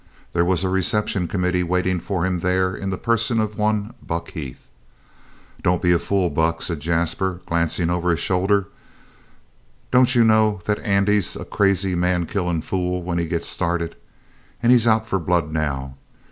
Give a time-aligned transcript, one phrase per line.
[0.33, 4.31] There was a reception committee waiting for him there in the person of one Buck
[4.31, 4.67] Heath.
[5.61, 8.67] "Don't be a fool, Buck," said Jasper, glancing over his shoulder.
[9.91, 13.95] "Don't you know that Andy's a crazy, man killin' fool when he gets started?
[14.63, 15.97] And he's out for blood now.